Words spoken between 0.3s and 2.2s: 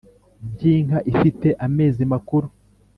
by’inka ifite amezi